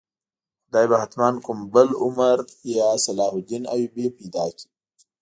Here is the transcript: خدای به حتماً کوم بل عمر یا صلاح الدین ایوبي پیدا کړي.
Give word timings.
خدای 0.65 0.87
به 0.91 0.97
حتماً 1.01 1.39
کوم 1.45 1.59
بل 1.73 1.87
عمر 2.03 2.37
یا 2.75 2.89
صلاح 3.05 3.33
الدین 3.39 3.63
ایوبي 3.75 4.05
پیدا 4.17 4.45
کړي. 4.57 4.65